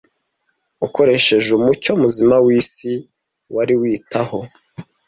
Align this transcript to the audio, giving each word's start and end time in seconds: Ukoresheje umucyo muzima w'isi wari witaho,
Ukoresheje 0.85 1.49
umucyo 1.57 1.91
muzima 2.01 2.35
w'isi 2.45 2.93
wari 3.55 3.73
witaho, 3.81 4.39